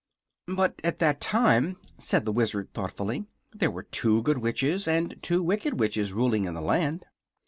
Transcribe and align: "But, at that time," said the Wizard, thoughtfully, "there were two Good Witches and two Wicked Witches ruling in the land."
"But, 0.47 0.81
at 0.83 0.97
that 0.97 1.21
time," 1.21 1.77
said 1.99 2.25
the 2.25 2.31
Wizard, 2.31 2.73
thoughtfully, 2.73 3.27
"there 3.53 3.69
were 3.69 3.83
two 3.83 4.23
Good 4.23 4.39
Witches 4.39 4.87
and 4.87 5.13
two 5.21 5.43
Wicked 5.43 5.79
Witches 5.79 6.11
ruling 6.11 6.45
in 6.45 6.55
the 6.55 6.59
land." 6.61 7.05